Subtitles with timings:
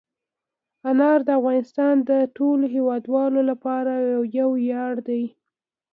[0.89, 3.93] انار د افغانستان د ټولو هیوادوالو لپاره
[4.39, 5.23] یو ویاړ دی.